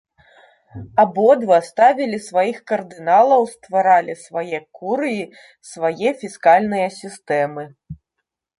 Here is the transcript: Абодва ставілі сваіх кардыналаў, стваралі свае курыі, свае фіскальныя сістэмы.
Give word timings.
Абодва 1.01 1.57
ставілі 1.67 2.19
сваіх 2.27 2.57
кардыналаў, 2.71 3.41
стваралі 3.53 4.13
свае 4.25 4.59
курыі, 4.81 5.21
свае 5.73 6.09
фіскальныя 6.23 6.87
сістэмы. 7.01 7.63